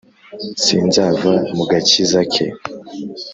Sinzava 0.63 1.31
mu 1.57 1.63
gakiza 1.71 2.21
ke! 2.33 2.45